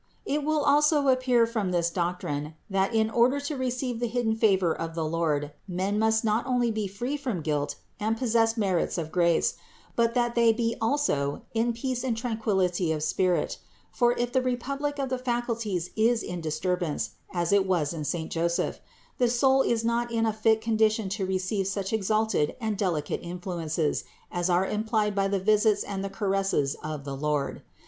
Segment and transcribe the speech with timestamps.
[0.25, 0.39] 402.
[0.41, 4.73] It will also appear from this doctrine, that, in order to receive the hidden favor
[4.75, 9.11] of the Lord, men must not only be free from guilt and possess merits and
[9.11, 9.57] grace,
[9.95, 13.59] but that they be also in peace and tranquillity of spirit;
[13.91, 18.31] for if the republic of the faculties is in disturbance (as it was in saint
[18.31, 18.79] Joseph),
[19.19, 24.03] the soul is not in a fit condition to receive such exalted and delicate influences
[24.31, 27.61] as are im plied by the visits and the caresses of the Lord.